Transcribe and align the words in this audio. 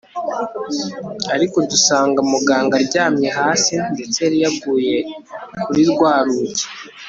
ariko 1.35 1.57
dusanga 1.71 2.19
muganga 2.31 2.73
aryamye 2.81 3.27
hasi 3.39 3.73
ndetse 3.93 4.17
yari 4.25 4.37
yaguye 4.43 4.97
kuri 5.63 5.81
rwa 5.91 6.13
rugi 6.25 6.65